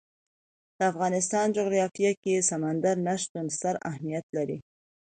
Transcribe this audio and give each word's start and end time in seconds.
د 0.77 0.79
افغانستان 0.91 1.47
جغرافیه 1.57 2.11
کې 2.23 2.45
سمندر 2.49 2.95
نه 3.07 3.15
شتون 3.21 3.45
ستر 3.57 3.75
اهمیت 3.89 4.25
لري. 4.37 4.57